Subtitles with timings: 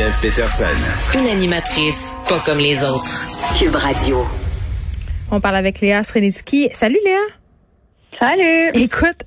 [0.00, 1.18] Geneviève Peterson.
[1.18, 3.28] Une animatrice pas comme les autres.
[3.58, 4.24] Cube Radio.
[5.30, 6.70] On parle avec Léa Sreniski.
[6.72, 7.18] Salut Léa.
[8.18, 8.70] Salut.
[8.74, 9.24] Écoute,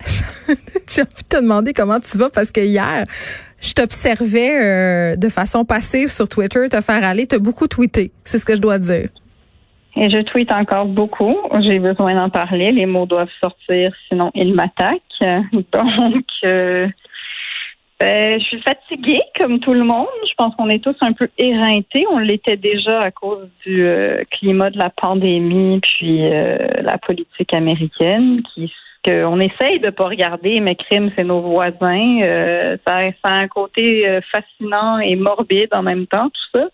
[0.89, 3.03] j'ai envie de te demander comment tu vas parce que hier,
[3.61, 7.27] je t'observais euh, de façon passive sur Twitter te faire aller.
[7.27, 8.11] Tu as beaucoup tweeté.
[8.23, 9.09] C'est ce que je dois dire.
[9.95, 11.35] Et je tweete encore beaucoup.
[11.59, 12.71] J'ai besoin d'en parler.
[12.71, 15.01] Les mots doivent sortir, sinon ils m'attaquent.
[15.71, 16.87] Donc, euh,
[17.99, 20.07] ben, je suis fatiguée comme tout le monde.
[20.27, 22.05] Je pense qu'on est tous un peu éreintés.
[22.11, 27.53] On l'était déjà à cause du euh, climat de la pandémie, puis euh, la politique
[27.53, 28.71] américaine, qui
[29.05, 32.19] qu'on essaye de pas regarder, mais crime, c'est nos voisins.
[32.87, 36.69] ça, ça a un côté fascinant et morbide en même temps, tout ça.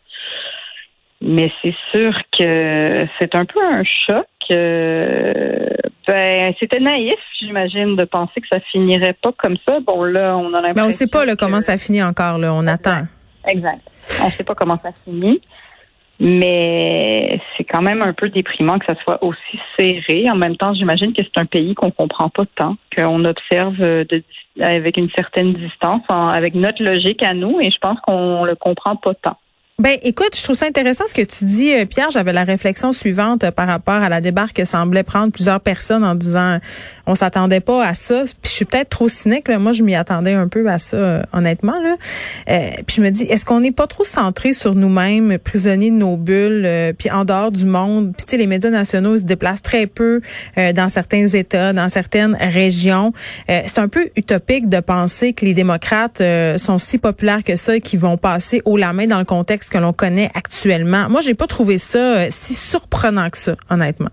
[1.21, 4.25] Mais c'est sûr que c'est un peu un choc.
[4.49, 9.79] ben, c'était naïf, j'imagine, de penser que ça finirait pas comme ça.
[9.81, 10.73] Bon, là, on a l'impression.
[10.75, 12.37] Mais on sait pas là, comment ça finit encore.
[12.37, 13.03] Là, on attend.
[13.47, 13.81] Exact.
[14.23, 15.41] On sait pas comment ça finit.
[16.21, 20.29] Mais c'est quand même un peu déprimant que ça soit aussi serré.
[20.29, 24.23] En même temps, j'imagine que c'est un pays qu'on comprend pas tant, qu'on observe de,
[24.61, 28.97] avec une certaine distance, avec notre logique à nous, et je pense qu'on le comprend
[28.97, 29.37] pas tant.
[29.79, 32.11] Ben, écoute, je trouve ça intéressant ce que tu dis, euh, Pierre.
[32.11, 36.03] J'avais la réflexion suivante euh, par rapport à la débarque que semblait prendre plusieurs personnes
[36.03, 36.57] en disant
[37.07, 38.25] on s'attendait pas à ça.
[38.41, 39.47] Puis je suis peut-être trop cynique.
[39.47, 39.57] Là.
[39.57, 41.77] Moi, je m'y attendais un peu à ça, euh, honnêtement.
[41.81, 41.95] Là.
[42.85, 46.17] puis je me dis, est-ce qu'on n'est pas trop centré sur nous-mêmes, prisonniers de nos
[46.17, 48.11] bulles, puis en dehors du monde?
[48.17, 50.19] Puis tu sais, les médias nationaux se déplacent très peu
[50.57, 53.13] dans certains États, dans certaines régions.
[53.47, 56.21] C'est un peu utopique de penser que les démocrates
[56.57, 59.68] sont si populaires que ça et qu'ils vont passer haut la main dans le contexte
[59.69, 61.09] que l'on connaît actuellement.
[61.09, 64.09] Moi, j'ai pas trouvé ça euh, si surprenant que ça, honnêtement.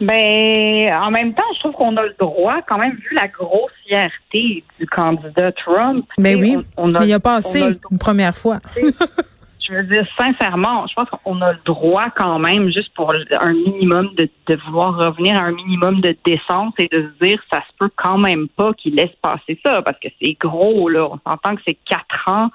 [0.00, 4.64] Ben, en même temps, je trouve qu'on a le droit, quand même, vu la grossièreté
[4.80, 6.06] du candidat Trump.
[6.18, 8.58] Ben oui, on, a, mais il a passé une première fois.
[8.76, 13.52] je veux dire, sincèrement, je pense qu'on a le droit quand même, juste pour un
[13.52, 17.60] minimum de, de vouloir revenir à un minimum de décence et de se dire, ça
[17.60, 21.08] se peut quand même pas qu'il laisse passer ça, parce que c'est gros, là.
[21.10, 22.50] On s'entend que c'est quatre ans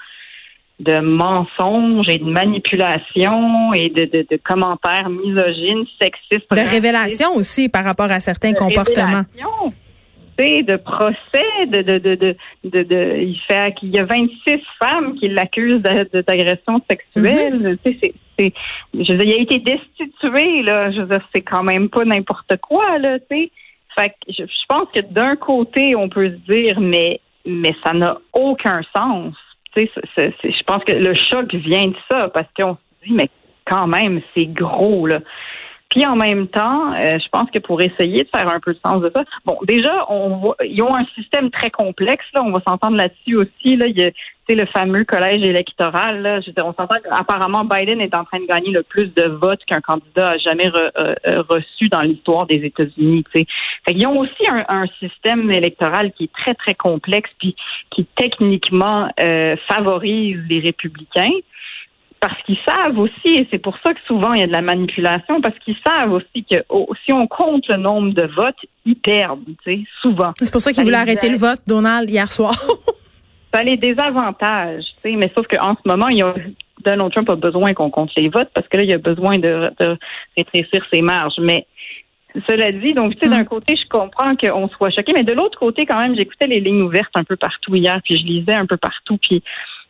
[0.79, 6.51] de mensonges et de manipulations et de, de, de commentaires misogynes, sexistes.
[6.51, 9.23] De révélations aussi par rapport à certains de comportements.
[10.39, 14.29] De procès, de, de, de, de, de, il fait qu'il y a 26
[14.79, 17.79] femmes qui l'accusent d'agression sexuelle.
[17.83, 17.97] Mm-hmm.
[17.99, 18.53] c'est, c'est,
[18.93, 20.91] je veux dire, il a été destitué, là.
[20.91, 23.51] Je veux dire, c'est quand même pas n'importe quoi, là, tu sais.
[23.97, 27.93] Fait que je, je pense que d'un côté, on peut se dire, mais, mais ça
[27.93, 29.33] n'a aucun sens
[29.85, 33.29] je pense que le choc vient de ça parce qu'on se dit, mais
[33.65, 35.19] quand même, c'est gros, là.
[35.89, 38.79] Puis en même temps, euh, je pense que pour essayer de faire un peu de
[38.85, 42.51] sens de ça, bon, déjà, on voit, ils ont un système très complexe, là, on
[42.51, 44.11] va s'entendre là-dessus aussi, là, il y a
[44.49, 48.81] le fameux collège électoral, là, on s'entend qu'apparemment Biden est en train de gagner le
[48.83, 53.25] plus de votes qu'un candidat a jamais euh, euh, reçu dans l'histoire des États-Unis,
[53.89, 57.55] ils ont aussi un, système électoral qui est très, très complexe, puis
[57.91, 59.09] qui techniquement
[59.67, 61.31] favorise les républicains
[62.19, 64.61] parce qu'ils savent aussi, et c'est pour ça que souvent il y a de la
[64.61, 68.95] manipulation, parce qu'ils savent aussi que oh, si on compte le nombre de votes, ils
[68.95, 70.33] perdent, tu sais, souvent.
[70.37, 72.53] C'est pour ça qu'ils voulaient arrêter le vote, Donald, hier soir.
[73.53, 76.33] ça a les désavantages, tu sais, mais sauf qu'en ce moment, il y a,
[76.83, 79.71] Donald Trump a besoin qu'on compte les votes parce que là, il a besoin de,
[79.79, 79.97] de
[80.35, 81.39] rétrécir ses marges.
[81.39, 81.65] Mais
[82.47, 83.47] cela dit, donc, tu sais, d'un mm.
[83.47, 86.81] côté, je comprends qu'on soit choqué, mais de l'autre côté, quand même, j'écoutais les lignes
[86.81, 89.43] ouvertes un peu partout hier, puis je lisais un peu partout, puis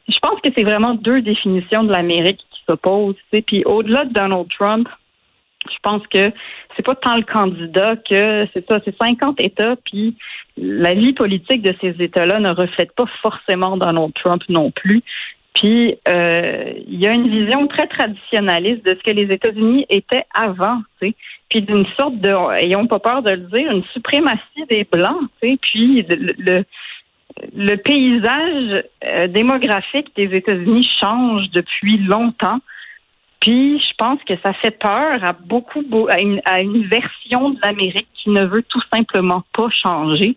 [0.08, 3.16] je pense que c'est vraiment deux définitions de l'Amérique qui s'opposent.
[3.46, 4.88] Puis au-delà de Donald Trump,
[5.70, 6.32] je pense que
[6.76, 10.16] c'est pas tant le candidat que c'est ça, c'est 50 États, puis
[10.56, 15.04] la vie politique de ces États-là ne reflète pas forcément Donald Trump non plus.
[15.54, 20.26] Puis euh, il y a une vision très traditionnaliste de ce que les États-Unis étaient
[20.34, 20.82] avant.
[21.00, 25.30] Puis d'une sorte de, ayons pas peur de le dire, une suprématie des blancs.
[25.42, 26.64] Puis le le
[27.78, 32.60] paysage euh, démographique des États-Unis change depuis longtemps.
[33.40, 38.30] Puis je pense que ça fait peur à beaucoup à une, version de l'Amérique qui
[38.30, 40.36] ne veut tout simplement pas changer.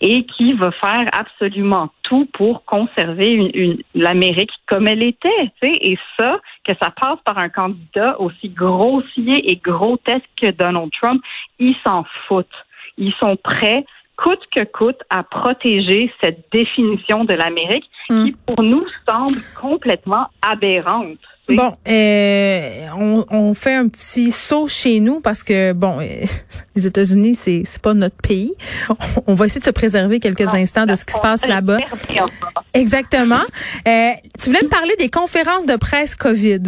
[0.00, 5.52] et qui va faire absolument tout pour conserver l'Amérique comme elle était.
[5.62, 11.22] Et ça, que ça passe par un candidat aussi grossier et grotesque que Donald Trump,
[11.60, 12.64] ils s'en foutent.
[12.98, 13.84] Ils sont prêts,
[14.16, 18.24] coûte que coûte, à protéger cette définition de l'Amérique Mm.
[18.24, 21.18] qui, pour nous, semble complètement aberrante.
[21.48, 26.24] Bon, euh, on, on fait un petit saut chez nous parce que bon, euh,
[26.74, 28.54] les États-Unis c'est c'est pas notre pays.
[28.88, 28.94] On,
[29.32, 31.78] on va essayer de se préserver quelques instants de ce qui se passe là-bas.
[32.72, 33.42] Exactement.
[33.86, 36.62] Euh, tu voulais me parler des conférences de presse Covid.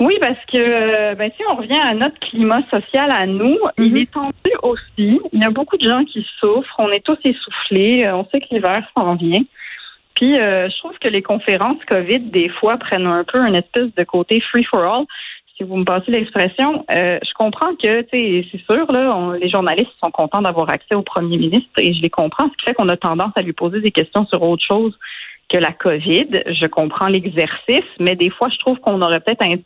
[0.00, 3.90] Oui, parce que euh, ben, si on revient à notre climat social à nous, il
[3.92, 3.96] Mhm.
[3.96, 5.20] est tendu aussi.
[5.32, 6.74] Il y a beaucoup de gens qui souffrent.
[6.78, 8.04] On est tous essoufflés.
[8.06, 9.42] Euh, On sait que l'hiver s'en vient.
[10.14, 13.92] Puis, euh, je trouve que les conférences COVID, des fois, prennent un peu une espèce
[13.94, 15.04] de côté free for all.
[15.56, 19.32] Si vous me passez l'expression, euh, je comprends que, tu sais, c'est sûr, là, on-
[19.32, 22.66] les journalistes sont contents d'avoir accès au premier ministre et je les comprends, ce qui
[22.66, 24.96] fait qu'on a tendance à lui poser des questions sur autre chose
[25.48, 26.28] que la COVID.
[26.46, 29.56] Je comprends l'exercice, mais des fois, je trouve qu'on aurait peut-être un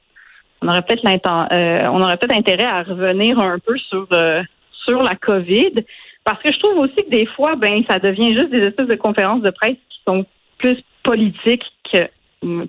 [0.62, 1.04] on aurait peut-être
[1.52, 4.42] euh, on aurait peut-être intérêt à revenir un peu sur euh,
[4.84, 5.84] sur la COVID
[6.24, 8.96] parce que je trouve aussi que des fois ben ça devient juste des espèces de
[8.96, 10.24] conférences de presse qui sont
[10.58, 12.08] plus politiques que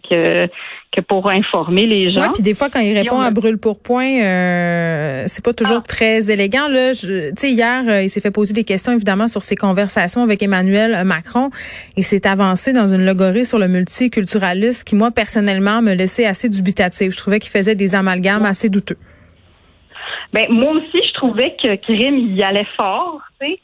[0.10, 0.48] que
[0.96, 2.22] que pour informer les gens.
[2.22, 5.54] Ouais, puis des fois quand il répond a- à brûle pour point, euh, c'est pas
[5.54, 5.88] toujours Ah.
[5.88, 6.92] très élégant là.
[6.94, 10.44] Tu sais hier, euh, il s'est fait poser des questions évidemment sur ses conversations avec
[10.44, 11.50] Emmanuel Macron
[11.98, 16.48] et s'est avancé dans une logorée sur le multiculturalisme qui moi personnellement me laissait assez
[16.50, 17.12] dubitative.
[17.12, 18.98] Je trouvais qu'il faisait des amalgames assez douteux.
[20.34, 23.60] Ben moi aussi, je trouvais que Krim il y allait fort, tu sais.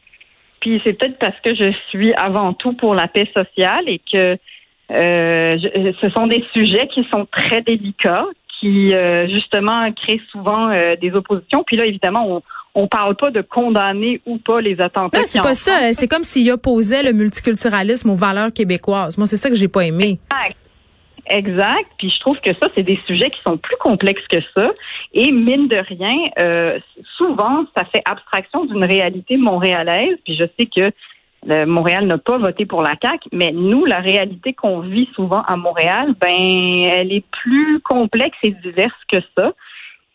[0.61, 4.37] Puis c'est peut-être parce que je suis avant tout pour la paix sociale et que
[4.91, 8.25] euh, je- ce sont des sujets qui sont très délicats,
[8.59, 11.63] qui euh, justement créent souvent euh, des oppositions.
[11.65, 12.41] Puis là, évidemment, on
[12.75, 15.21] on parle pas de condamner ou pas les attentats.
[15.21, 15.91] Qui c'est pas ça.
[15.93, 19.17] C'est comme s'il opposait le multiculturalisme aux valeurs québécoises.
[19.17, 20.19] Moi, c'est ça que j'ai pas aimé.
[20.31, 20.55] Exact.
[21.31, 21.87] Exact.
[21.97, 24.69] Puis je trouve que ça, c'est des sujets qui sont plus complexes que ça.
[25.13, 26.79] Et mine de rien, euh,
[27.17, 30.17] souvent, ça fait abstraction d'une réalité montréalaise.
[30.25, 30.91] Puis je sais que euh,
[31.45, 35.55] Montréal n'a pas voté pour la CAQ, mais nous, la réalité qu'on vit souvent à
[35.55, 39.53] Montréal, ben, elle est plus complexe et diverse que ça.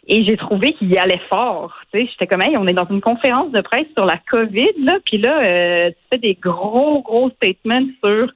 [0.07, 1.75] Et j'ai trouvé qu'il y allait fort.
[1.93, 4.99] Tu j'étais comme, hey, on est dans une conférence de presse sur la COVID, là,
[5.05, 8.31] puis là, euh, tu fais des gros, gros statements sur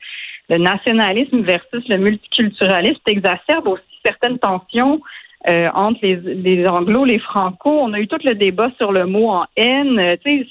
[0.48, 5.00] le nationalisme versus le multiculturalisme, exacerbe aussi certaines tensions
[5.48, 7.70] euh, entre les, les anglo, les franco.
[7.70, 9.98] On a eu tout le débat sur le mot en haine.
[9.98, 10.46] Euh, tu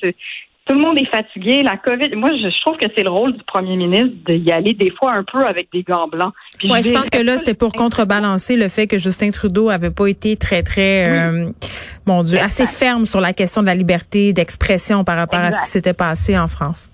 [0.68, 1.64] tout le monde est fatigué.
[1.64, 4.74] La COVID, moi, je, je trouve que c'est le rôle du premier ministre d'y aller
[4.74, 6.34] des fois un peu avec des gants blancs.
[6.58, 9.92] Puis Ouais, je pense que là, c'était pour contrebalancer le fait que Justin Trudeau avait
[9.92, 11.50] pas été très, très, euh,
[12.06, 15.62] mon Dieu, assez ferme sur la question de la liberté d'expression par rapport à ce
[15.62, 16.90] qui s'était passé en France.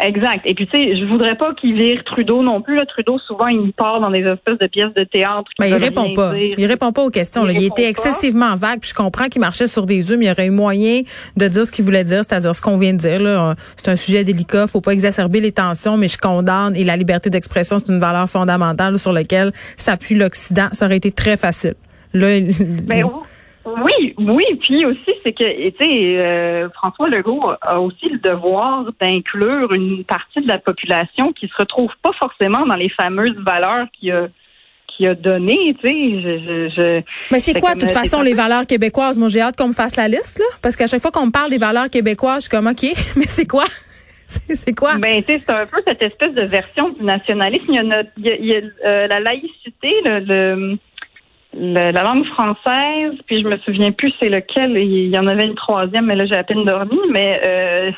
[0.00, 0.40] Exact.
[0.44, 2.76] Et puis, tu sais, je voudrais pas qu'il vire Trudeau non plus.
[2.76, 5.50] Là, Trudeau, souvent, il part dans des espèces de pièces de théâtre.
[5.58, 6.34] Ben, il répond pas.
[6.34, 6.54] dire.
[6.58, 7.46] Il répond pas aux questions.
[7.46, 7.60] Il là.
[7.60, 7.88] Il, était pas.
[7.88, 8.80] excessivement vague.
[8.80, 11.02] Puis je comprends qu'il marchait sur des œufs, mais il y aurait eu moyen
[11.36, 13.20] de dire ce qu'il voulait dire, c'est-à-dire ce qu'on vient de dire.
[13.20, 13.54] Là.
[13.76, 14.66] C'est un sujet délicat.
[14.66, 16.74] Faut pas exacerber les tensions, mais je condamne.
[16.76, 20.68] Et la liberté d'expression, c'est une valeur fondamentale sur laquelle s'appuie l'Occident.
[20.72, 21.74] Ça aurait été très facile.
[22.12, 22.40] Là,
[22.88, 23.06] Ben,
[23.64, 24.44] oui, oui.
[24.60, 30.04] Puis aussi, c'est que, tu sais, euh, François Legault a aussi le devoir d'inclure une
[30.04, 34.28] partie de la population qui se retrouve pas forcément dans les fameuses valeurs qu'il a,
[34.88, 35.76] qu'il a données.
[35.84, 39.18] Tu sais, je, je, je- Mais c'est quoi, de toute euh, façon, les valeurs québécoises?
[39.18, 40.46] Moi, j'ai hâte qu'on me fasse la liste, là.
[40.62, 42.82] Parce qu'à chaque fois qu'on me parle des valeurs québécoises, je suis comme, OK,
[43.16, 43.64] mais c'est quoi?
[44.30, 44.94] C'est quoi?
[44.96, 47.64] Ben, tu sais, c'est un peu cette espèce de version du nationalisme.
[47.68, 50.78] Il y a, notre- il y a- il y a, euh, la laïcité, le, le-
[51.54, 54.76] le- la langue française, puis je me souviens plus c'est lequel.
[54.76, 56.98] Il y en avait une troisième, mais là j'ai à peine dormi.
[57.10, 57.90] Mais euh,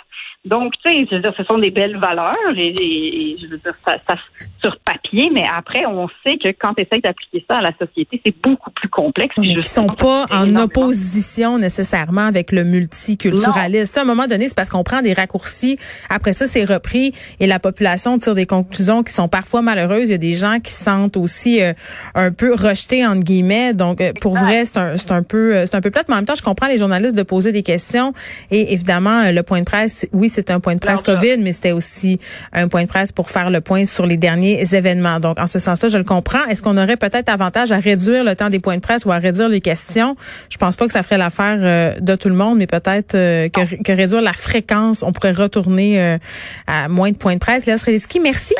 [0.44, 3.56] donc, tu sais, je veux dire, ce sont des belles valeurs et, et- je veux
[3.58, 4.16] dire, ça, ça
[4.62, 8.20] sur papier, mais après, on sait que quand tu essaies d'appliquer ça à la société,
[8.24, 9.34] c'est beaucoup plus complexe.
[9.34, 13.86] Qui justement, sont pas en opposition nécessairement avec le multiculturalisme.
[13.86, 15.78] Ça, à un moment donné, c'est parce qu'on prend des raccourcis.
[16.08, 20.08] Après ça, c'est repris et la population tire des conclusions qui sont parfois malheureuses.
[20.08, 21.72] Il y a des gens qui se sentent aussi euh,
[22.14, 23.74] un peu rejetés entre guillemets.
[23.74, 26.08] Donc, euh, pour vrai, c'est un, c'est un peu, euh, c'est un peu plate.
[26.08, 28.12] Mais en même temps, je comprends les journalistes de poser des questions.
[28.50, 31.02] Et évidemment, le point de presse, oui, c'est un point de presse.
[31.02, 32.20] COVID, mais c'était aussi
[32.52, 34.81] un point de presse pour faire le point sur les derniers événements.
[35.20, 36.44] Donc, en ce sens-là, je le comprends.
[36.48, 39.16] Est-ce qu'on aurait peut-être avantage à réduire le temps des points de presse ou à
[39.16, 40.16] réduire les questions?
[40.50, 43.48] Je pense pas que ça ferait l'affaire euh, de tout le monde, mais peut-être euh,
[43.48, 46.18] que, que réduire la fréquence, on pourrait retourner euh,
[46.66, 47.66] à moins de points de presse.
[47.66, 48.54] Léa Sreliski, merci.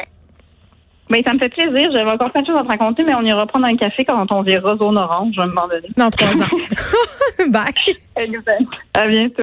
[1.10, 1.90] Ben, ça me fait plaisir.
[1.94, 4.26] J'avais encore plein de choses à te raconter, mais on ira prendre un café quand
[4.32, 5.88] on verra zone orange à un moment donné.
[5.96, 6.46] Dans trois ans.
[7.50, 7.64] Bye.
[8.16, 8.62] Exact.
[8.94, 9.34] À bientôt.